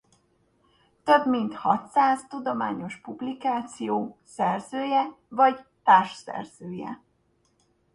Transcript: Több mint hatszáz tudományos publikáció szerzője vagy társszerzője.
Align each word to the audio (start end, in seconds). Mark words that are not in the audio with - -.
Több 1.03 1.25
mint 1.27 1.53
hatszáz 1.55 2.25
tudományos 2.27 2.97
publikáció 2.97 4.17
szerzője 4.23 5.15
vagy 5.27 5.59
társszerzője. 5.83 7.01